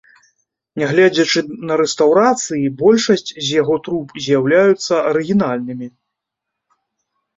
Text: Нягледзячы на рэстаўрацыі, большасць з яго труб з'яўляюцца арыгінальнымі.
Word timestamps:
Нягледзячы 0.83 1.39
на 1.71 1.75
рэстаўрацыі, 1.81 2.73
большасць 2.81 3.31
з 3.35 3.45
яго 3.61 3.75
труб 3.89 4.17
з'яўляюцца 4.29 4.93
арыгінальнымі. 5.11 5.87